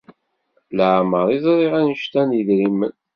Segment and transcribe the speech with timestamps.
[0.77, 2.93] Leɛmeṛ i ẓṛiɣ annect-a n yedrimen.